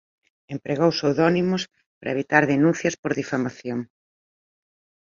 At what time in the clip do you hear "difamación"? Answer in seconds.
3.19-3.79